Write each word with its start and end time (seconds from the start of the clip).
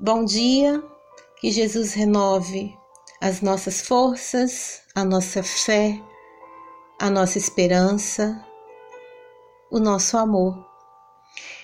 Bom 0.00 0.24
dia, 0.24 0.80
que 1.40 1.50
Jesus 1.50 1.92
renove 1.92 2.72
as 3.20 3.40
nossas 3.40 3.80
forças, 3.80 4.80
a 4.94 5.04
nossa 5.04 5.42
fé, 5.42 6.00
a 7.00 7.10
nossa 7.10 7.36
esperança, 7.36 8.40
o 9.68 9.80
nosso 9.80 10.16
amor. 10.16 10.64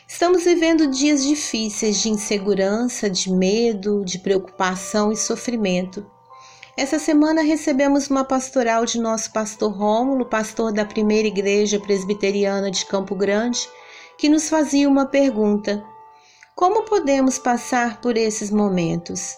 Estamos 0.09 0.43
vivendo 0.43 0.89
dias 0.89 1.23
difíceis 1.23 2.03
de 2.03 2.11
insegurança, 2.11 3.09
de 3.09 3.31
medo, 3.31 4.05
de 4.05 4.19
preocupação 4.19 5.13
e 5.13 5.17
sofrimento. 5.17 6.05
Essa 6.77 6.99
semana 6.99 7.41
recebemos 7.41 8.11
uma 8.11 8.25
pastoral 8.25 8.85
de 8.85 9.01
nosso 9.01 9.33
pastor 9.33 9.71
Rômulo, 9.71 10.27
pastor 10.27 10.73
da 10.73 10.85
primeira 10.85 11.29
igreja 11.29 11.79
presbiteriana 11.79 12.69
de 12.69 12.85
Campo 12.85 13.15
Grande, 13.15 13.61
que 14.19 14.29
nos 14.29 14.49
fazia 14.49 14.89
uma 14.89 15.07
pergunta: 15.07 15.87
como 16.55 16.85
podemos 16.85 17.39
passar 17.39 18.01
por 18.01 18.17
esses 18.17 18.51
momentos? 18.51 19.37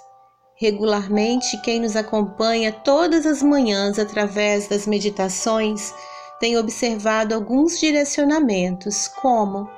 Regularmente, 0.59 1.61
quem 1.63 1.81
nos 1.81 1.97
acompanha 1.97 2.73
todas 2.73 3.27
as 3.27 3.43
manhãs 3.43 3.99
através 3.99 4.69
das 4.69 4.87
meditações 4.87 5.95
tem 6.39 6.57
observado 6.59 7.35
alguns 7.35 7.79
direcionamentos, 7.79 9.09
como 9.09 9.69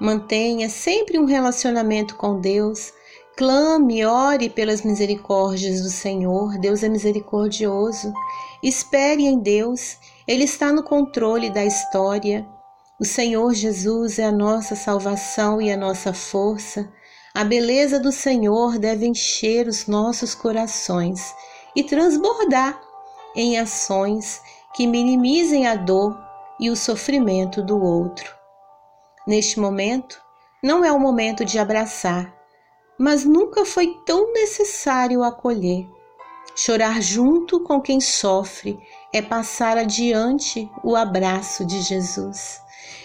mantenha 0.00 0.68
sempre 0.68 1.18
um 1.18 1.24
relacionamento 1.24 2.16
com 2.16 2.40
Deus, 2.40 2.92
clame, 3.36 4.04
ore 4.04 4.48
pelas 4.48 4.82
misericórdias 4.82 5.82
do 5.82 5.90
Senhor, 5.90 6.58
Deus 6.58 6.82
é 6.82 6.88
misericordioso, 6.88 8.12
espere 8.62 9.24
em 9.24 9.38
Deus, 9.38 9.96
Ele 10.26 10.44
está 10.44 10.72
no 10.72 10.82
controle 10.82 11.50
da 11.50 11.64
história. 11.64 12.46
O 13.00 13.04
Senhor 13.06 13.54
Jesus 13.54 14.18
é 14.18 14.24
a 14.24 14.30
nossa 14.30 14.76
salvação 14.76 15.58
e 15.58 15.72
a 15.72 15.76
nossa 15.76 16.12
força. 16.12 16.86
A 17.32 17.42
beleza 17.42 17.98
do 17.98 18.12
Senhor 18.12 18.78
deve 18.78 19.06
encher 19.06 19.66
os 19.66 19.86
nossos 19.86 20.34
corações 20.34 21.34
e 21.74 21.82
transbordar 21.82 22.78
em 23.34 23.58
ações 23.58 24.42
que 24.74 24.86
minimizem 24.86 25.66
a 25.66 25.76
dor 25.76 26.14
e 26.60 26.68
o 26.68 26.76
sofrimento 26.76 27.62
do 27.62 27.82
outro. 27.82 28.34
Neste 29.26 29.58
momento, 29.58 30.20
não 30.62 30.84
é 30.84 30.92
o 30.92 31.00
momento 31.00 31.42
de 31.42 31.58
abraçar, 31.58 32.30
mas 32.98 33.24
nunca 33.24 33.64
foi 33.64 33.96
tão 34.04 34.30
necessário 34.34 35.22
acolher. 35.22 35.88
Chorar 36.54 37.00
junto 37.00 37.60
com 37.60 37.80
quem 37.80 37.98
sofre 37.98 38.78
é 39.10 39.22
passar 39.22 39.78
adiante 39.78 40.70
o 40.84 40.94
abraço 40.94 41.64
de 41.64 41.80
Jesus. 41.80 42.60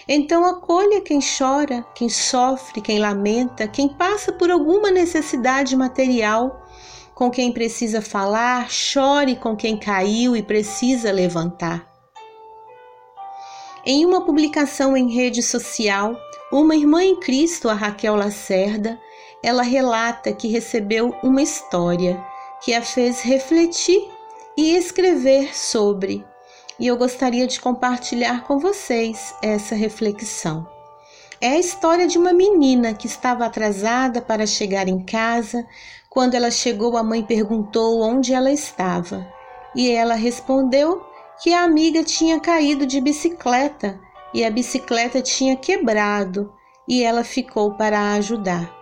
Então 0.08 0.44
acolha 0.44 1.00
quem 1.00 1.18
chora, 1.20 1.84
quem 1.94 2.08
sofre, 2.08 2.80
quem 2.80 2.98
lamenta, 3.00 3.66
quem 3.66 3.88
passa 3.88 4.32
por 4.32 4.50
alguma 4.50 4.90
necessidade 4.90 5.74
material, 5.76 6.64
com 7.12 7.28
quem 7.30 7.50
precisa 7.52 8.00
falar, 8.00 8.70
chore 8.70 9.34
com 9.34 9.56
quem 9.56 9.76
caiu 9.76 10.36
e 10.36 10.42
precisa 10.42 11.10
levantar. 11.10 11.90
Em 13.84 14.04
uma 14.04 14.24
publicação 14.24 14.96
em 14.96 15.12
rede 15.12 15.42
social, 15.42 16.16
uma 16.52 16.76
irmã 16.76 17.02
em 17.02 17.16
Cristo, 17.18 17.68
a 17.68 17.74
Raquel 17.74 18.14
Lacerda, 18.14 19.00
ela 19.42 19.62
relata 19.62 20.32
que 20.32 20.48
recebeu 20.48 21.14
uma 21.22 21.42
história 21.42 22.22
que 22.62 22.74
a 22.74 22.82
fez 22.82 23.22
refletir 23.22 24.08
e 24.56 24.74
escrever 24.74 25.56
sobre 25.56 26.24
e 26.78 26.86
eu 26.86 26.96
gostaria 26.96 27.46
de 27.46 27.60
compartilhar 27.60 28.44
com 28.44 28.58
vocês 28.58 29.34
essa 29.42 29.74
reflexão. 29.74 30.66
É 31.40 31.48
a 31.48 31.58
história 31.58 32.06
de 32.06 32.18
uma 32.18 32.32
menina 32.32 32.94
que 32.94 33.06
estava 33.06 33.44
atrasada 33.44 34.22
para 34.22 34.46
chegar 34.46 34.88
em 34.88 35.04
casa. 35.04 35.66
Quando 36.08 36.34
ela 36.34 36.50
chegou, 36.50 36.96
a 36.96 37.02
mãe 37.02 37.22
perguntou 37.22 38.00
onde 38.00 38.32
ela 38.32 38.50
estava 38.50 39.26
e 39.74 39.90
ela 39.90 40.14
respondeu 40.14 41.04
que 41.42 41.52
a 41.52 41.62
amiga 41.62 42.02
tinha 42.02 42.40
caído 42.40 42.86
de 42.86 43.00
bicicleta 43.00 44.00
e 44.32 44.44
a 44.44 44.50
bicicleta 44.50 45.20
tinha 45.20 45.54
quebrado 45.56 46.52
e 46.88 47.02
ela 47.02 47.22
ficou 47.22 47.74
para 47.74 48.14
ajudar. 48.14 48.74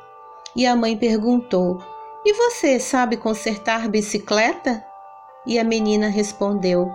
E 0.55 0.65
a 0.65 0.77
mãe 0.77 0.97
perguntou: 0.97 1.79
E 2.25 2.33
você 2.35 2.79
sabe 2.79 3.17
consertar 3.17 3.89
bicicleta? 3.89 4.85
E 5.45 5.59
a 5.59 5.65
menina 5.65 6.09
respondeu: 6.09 6.93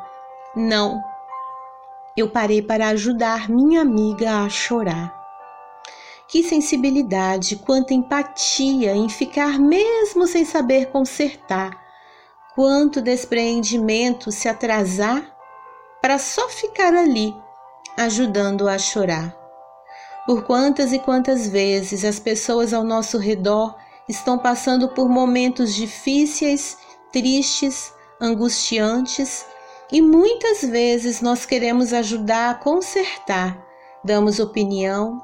não. 0.55 1.03
Eu 2.17 2.29
parei 2.29 2.61
para 2.61 2.87
ajudar 2.89 3.49
minha 3.49 3.81
amiga 3.81 4.43
a 4.43 4.49
chorar. 4.49 5.17
Que 6.27 6.43
sensibilidade, 6.43 7.55
quanta 7.55 7.93
empatia 7.93 8.95
em 8.95 9.09
ficar 9.09 9.57
mesmo 9.57 10.27
sem 10.27 10.45
saber 10.45 10.87
consertar. 10.87 11.71
Quanto 12.53 13.01
despreendimento 13.01 14.31
se 14.31 14.47
atrasar 14.47 15.23
para 16.01 16.19
só 16.19 16.47
ficar 16.49 16.93
ali, 16.93 17.33
ajudando 17.97 18.67
a 18.67 18.77
chorar. 18.77 19.35
Por 20.25 20.43
quantas 20.43 20.93
e 20.93 20.99
quantas 20.99 21.47
vezes 21.47 22.03
as 22.03 22.19
pessoas 22.19 22.73
ao 22.73 22.83
nosso 22.83 23.17
redor 23.17 23.75
estão 24.07 24.37
passando 24.37 24.89
por 24.89 25.09
momentos 25.09 25.73
difíceis, 25.73 26.77
tristes, 27.11 27.93
angustiantes 28.21 29.45
e 29.91 30.01
muitas 30.01 30.61
vezes 30.61 31.21
nós 31.21 31.45
queremos 31.45 31.93
ajudar 31.93 32.51
a 32.51 32.55
consertar, 32.55 33.65
damos 34.03 34.39
opinião, 34.39 35.21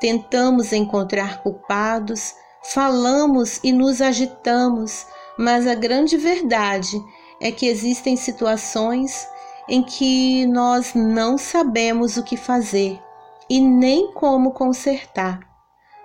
tentamos 0.00 0.72
encontrar 0.72 1.42
culpados, 1.42 2.34
falamos 2.62 3.60
e 3.62 3.72
nos 3.72 4.00
agitamos, 4.00 5.06
mas 5.38 5.66
a 5.66 5.74
grande 5.74 6.16
verdade 6.16 7.00
é 7.40 7.52
que 7.52 7.66
existem 7.66 8.16
situações 8.16 9.28
em 9.68 9.82
que 9.82 10.46
nós 10.46 10.94
não 10.94 11.38
sabemos 11.38 12.16
o 12.16 12.24
que 12.24 12.36
fazer 12.36 13.00
e 13.48 13.60
nem 13.60 14.12
como 14.12 14.52
consertar, 14.52 15.40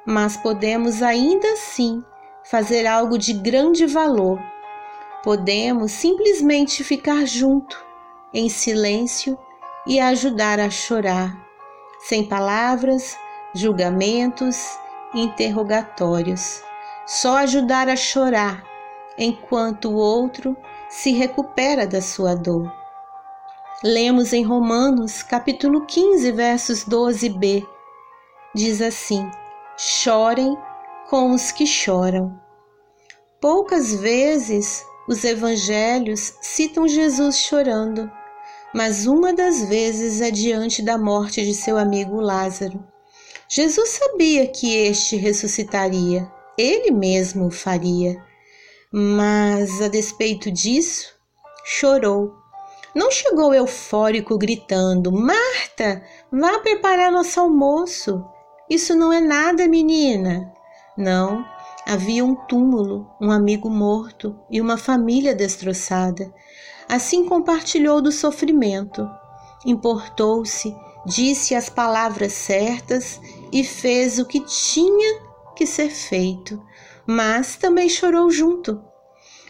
mas 0.06 0.38
podemos 0.38 1.01
ainda 1.01 1.51
assim 1.53 2.03
fazer 2.44 2.85
algo 2.85 3.18
de 3.18 3.34
grande 3.34 3.85
valor. 3.85 4.40
Podemos 5.24 5.94
simplesmente 5.94 6.84
ficar 6.84 7.25
junto 7.25 7.93
em 8.33 8.49
silêncio 8.49 9.38
e 9.85 9.99
ajudar 9.99 10.59
a 10.59 10.69
chorar, 10.69 11.38
sem 12.07 12.25
palavras, 12.27 13.17
julgamentos, 13.53 14.77
interrogatórios. 15.13 16.63
Só 17.05 17.38
ajudar 17.38 17.89
a 17.89 17.95
chorar 17.95 18.63
enquanto 19.17 19.89
o 19.89 19.95
outro 19.95 20.55
se 20.89 21.11
recupera 21.11 21.85
da 21.85 22.01
sua 22.01 22.33
dor. 22.33 22.71
Lemos 23.83 24.31
em 24.31 24.44
Romanos, 24.44 25.21
capítulo 25.21 25.85
15, 25.85 26.31
versos 26.31 26.85
12b. 26.85 27.67
Diz 28.55 28.81
assim: 28.81 29.29
Chorem 29.77 30.57
com 31.09 31.31
os 31.31 31.51
que 31.51 31.67
choram. 31.67 32.39
Poucas 33.41 33.94
vezes 33.94 34.85
os 35.07 35.25
evangelhos 35.25 36.38
citam 36.41 36.88
Jesus 36.88 37.39
chorando 37.39 38.09
mas 38.73 39.06
uma 39.06 39.34
das 39.34 39.63
vezes 39.63 40.19
é 40.19 40.31
diante 40.31 40.81
da 40.81 40.97
morte 40.97 41.45
de 41.45 41.53
seu 41.53 41.78
amigo 41.78 42.19
Lázaro. 42.19 42.84
Jesus 43.47 43.89
sabia 43.89 44.47
que 44.47 44.75
este 44.75 45.16
ressuscitaria, 45.16 46.28
ele 46.57 46.89
mesmo 46.91 47.47
o 47.47 47.51
faria, 47.51 48.19
mas 48.91 49.81
a 49.81 49.88
despeito 49.88 50.51
disso, 50.51 51.13
chorou. 51.63 52.33
Não 52.95 53.12
chegou 53.12 53.53
eufórico 53.53 54.38
gritando: 54.38 55.12
Marta, 55.12 56.03
vá 56.31 56.59
preparar 56.59 57.12
nosso 57.12 57.39
almoço. 57.39 58.23
Isso 58.69 58.95
não 58.95 59.12
é 59.12 59.19
nada, 59.19 59.67
menina. 59.67 60.51
Não, 60.98 61.44
havia 61.88 62.24
um 62.24 62.36
túmulo, 62.36 63.09
um 63.19 63.31
amigo 63.31 63.69
morto 63.69 64.39
e 64.50 64.62
uma 64.62 64.77
família 64.77 65.36
destroçada. 65.36 66.31
Assim 66.88 67.25
compartilhou 67.25 68.01
do 68.01 68.12
sofrimento, 68.12 69.09
importou-se, 69.65 70.75
disse 71.06 71.56
as 71.56 71.69
palavras 71.69 72.33
certas 72.33 73.19
e 73.51 73.63
fez 73.63 74.19
o 74.19 74.25
que 74.25 74.39
tinha 74.41 75.21
que 75.56 75.65
ser 75.65 75.89
feito, 75.89 76.62
mas 77.06 77.56
também 77.56 77.89
chorou 77.89 78.30
junto. 78.30 78.81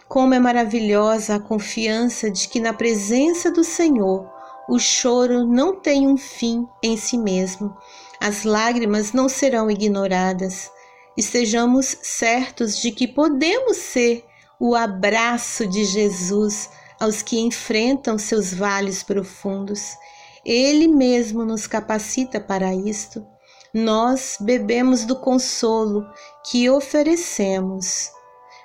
Como 0.08 0.34
é 0.34 0.40
maravilhosa 0.40 1.36
a 1.36 1.40
confiança 1.40 2.30
de 2.30 2.48
que 2.48 2.60
na 2.60 2.74
presença 2.74 3.50
do 3.50 3.64
Senhor 3.64 4.30
o 4.70 4.80
choro 4.80 5.46
não 5.46 5.76
tem 5.76 6.08
um 6.08 6.18
fim 6.18 6.68
em 6.82 6.96
si 6.96 7.18
mesmo, 7.18 7.76
as 8.20 8.44
lágrimas 8.44 9.12
não 9.12 9.28
serão 9.28 9.70
ignoradas. 9.70 10.72
Estejamos 11.18 11.98
certos 12.02 12.80
de 12.80 12.92
que 12.92 13.08
podemos 13.08 13.78
ser 13.78 14.24
o 14.60 14.76
abraço 14.76 15.68
de 15.68 15.84
Jesus 15.84 16.70
aos 17.04 17.22
que 17.22 17.38
enfrentam 17.38 18.18
seus 18.18 18.54
vales 18.54 19.04
profundos. 19.04 19.98
Ele 20.46 20.88
mesmo 20.88 21.44
nos 21.44 21.68
capacita 21.68 22.40
para 22.40 22.74
isto. 22.74 23.26
Nós 23.74 24.38
bebemos 24.40 25.04
do 25.04 25.18
consolo 25.18 26.06
que 26.50 26.70
oferecemos. 26.70 28.10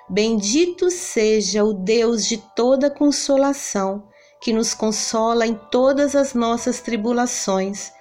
Bendito 0.09 0.89
seja 0.89 1.65
o 1.65 1.73
Deus 1.73 2.25
de 2.25 2.37
toda 2.55 2.89
consolação, 2.89 4.07
que 4.39 4.53
nos 4.53 4.73
consola 4.73 5.45
em 5.45 5.59
todas 5.69 6.15
as 6.15 6.33
nossas 6.33 6.79
tribulações, 6.79 7.91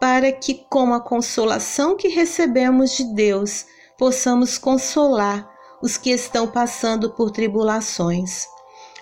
para 0.00 0.32
que, 0.32 0.54
com 0.68 0.92
a 0.92 1.00
consolação 1.00 1.96
que 1.96 2.08
recebemos 2.08 2.96
de 2.96 3.04
Deus, 3.14 3.64
possamos 3.96 4.58
consolar 4.58 5.48
os 5.80 5.96
que 5.96 6.10
estão 6.10 6.48
passando 6.48 7.10
por 7.10 7.30
tribulações. 7.30 8.48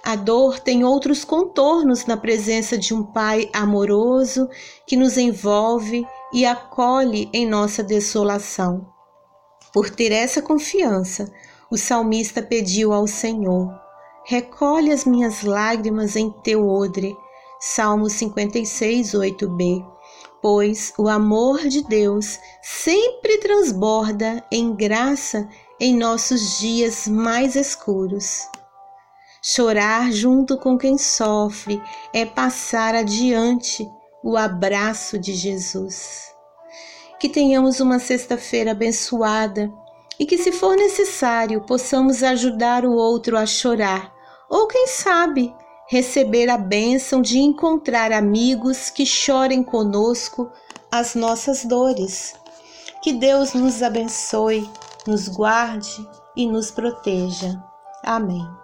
A 0.05 0.17
dor 0.17 0.59
tem 0.59 0.83
outros 0.83 1.25
contornos 1.25 2.07
na 2.07 2.17
presença 2.17 2.77
de 2.77 2.93
um 2.93 3.05
Pai 3.05 3.49
amoroso 3.53 4.49
que 4.85 4.97
nos 4.97 5.17
envolve 5.17 6.05
e 6.33 6.45
acolhe 6.45 7.31
em 7.33 7.47
nossa 7.47 7.85
desolação. 7.85 8.85
Por 9.73 9.89
ter 9.89 10.11
essa 10.11 10.43
confiança, 10.43 11.33
o 11.71 11.77
salmista 11.79 12.43
pediu 12.43 12.93
ao 12.93 13.07
Senhor: 13.07 13.73
Recolhe 14.25 14.91
as 14.91 15.05
minhas 15.05 15.43
lágrimas 15.43 16.17
em 16.17 16.31
teu 16.31 16.69
odre. 16.69 17.17
Salmo 17.61 18.11
56, 18.11 19.13
8b. 19.13 19.87
Pois 20.43 20.93
o 20.99 21.09
amor 21.09 21.61
de 21.69 21.81
Deus 21.85 22.41
sempre 22.61 23.39
transborda 23.39 24.45
em 24.51 24.75
graça 24.75 25.49
em 25.79 25.97
nossos 25.97 26.59
dias 26.59 27.07
mais 27.07 27.55
escuros. 27.55 28.49
Chorar 29.45 30.13
junto 30.13 30.57
com 30.57 30.79
quem 30.79 30.97
sofre 30.97 31.83
é 32.15 32.25
passar 32.25 32.95
adiante 32.95 33.85
o 34.23 34.37
abraço 34.37 35.19
de 35.19 35.35
Jesus. 35.35 36.33
Que 37.19 37.29
tenhamos 37.29 37.81
uma 37.81 37.99
sexta-feira 37.99 38.71
abençoada 38.71 39.69
e 40.17 40.25
que, 40.25 40.39
se 40.39 40.53
for 40.53 40.77
necessário, 40.77 41.61
possamos 41.63 42.23
ajudar 42.23 42.85
o 42.85 42.93
outro 42.93 43.37
a 43.37 43.45
chorar, 43.45 44.13
ou 44.49 44.69
quem 44.69 44.87
sabe, 44.87 45.53
receber 45.89 46.49
a 46.49 46.57
bênção 46.57 47.21
de 47.21 47.41
encontrar 47.41 48.13
amigos 48.13 48.91
que 48.91 49.05
chorem 49.05 49.65
conosco 49.65 50.53
as 50.89 51.17
nossas 51.17 51.65
dores. 51.65 52.35
Que 53.03 53.13
Deus 53.13 53.55
nos 53.55 53.83
abençoe, 53.83 54.71
nos 55.05 55.27
guarde 55.27 56.09
e 56.37 56.47
nos 56.47 56.71
proteja. 56.71 57.61
Amém. 58.05 58.62